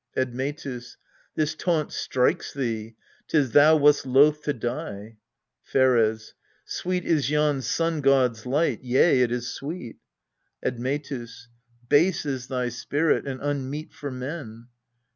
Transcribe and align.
Admetus. 0.17 0.97
This 1.35 1.53
taunt 1.53 1.91
strikes 1.91 2.55
thee 2.55 2.95
'tis 3.27 3.51
thou 3.51 3.75
wast 3.75 4.03
loath 4.03 4.41
to 4.45 4.51
die. 4.51 5.17
Pheres. 5.61 6.33
Sweet 6.65 7.05
is 7.05 7.29
yon 7.29 7.61
sun 7.61 8.01
god's 8.01 8.47
light, 8.47 8.83
yea, 8.83 9.21
it 9.21 9.31
is 9.31 9.53
sweet. 9.53 9.97
Admetus. 10.65 11.49
Base 11.87 12.25
is 12.25 12.47
thy 12.47 12.69
spirit, 12.69 13.27
and 13.27 13.41
unmeet 13.43 13.93
for 13.93 14.09
men. 14.09 14.69